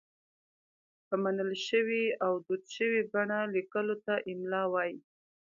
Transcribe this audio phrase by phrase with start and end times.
[1.07, 4.95] په منل شوې او دود شوې بڼه لیکلو ته املاء وايي.